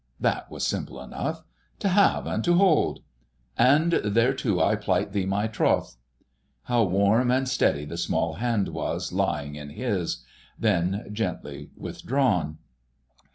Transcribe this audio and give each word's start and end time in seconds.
_"This 0.19 0.49
was 0.49 0.65
simple 0.65 0.99
enough—"To 0.99 1.89
have 1.89 2.25
and 2.25 2.43
to 2.45 2.55
hold:" 2.55 3.01
"And 3.55 3.91
thereto 4.03 4.59
I 4.59 4.75
plight 4.75 5.11
thee 5.11 5.27
my 5.27 5.45
troth." 5.45 5.97
How 6.63 6.85
warm 6.85 7.29
and 7.29 7.47
steady 7.47 7.85
the 7.85 7.97
small 7.97 8.33
hand 8.33 8.69
was, 8.69 9.11
lying 9.13 9.53
in 9.53 9.69
his: 9.69 10.23
then 10.57 11.07
gently 11.13 11.69
withdrawn. 11.77 12.57